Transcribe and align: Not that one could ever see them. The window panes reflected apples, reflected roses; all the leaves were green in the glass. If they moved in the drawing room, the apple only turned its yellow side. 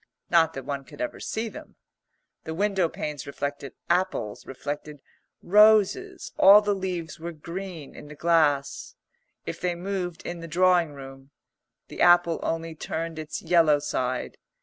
Not 0.31 0.53
that 0.55 0.65
one 0.65 0.83
could 0.83 0.99
ever 0.99 1.19
see 1.19 1.47
them. 1.47 1.75
The 2.45 2.55
window 2.55 2.89
panes 2.89 3.27
reflected 3.27 3.73
apples, 3.87 4.47
reflected 4.47 4.99
roses; 5.43 6.31
all 6.39 6.61
the 6.61 6.73
leaves 6.73 7.19
were 7.19 7.31
green 7.31 7.93
in 7.95 8.07
the 8.07 8.15
glass. 8.15 8.95
If 9.45 9.61
they 9.61 9.75
moved 9.75 10.23
in 10.25 10.39
the 10.39 10.47
drawing 10.47 10.93
room, 10.93 11.29
the 11.87 12.01
apple 12.01 12.39
only 12.41 12.73
turned 12.73 13.19
its 13.19 13.43
yellow 13.43 13.77
side. 13.77 14.39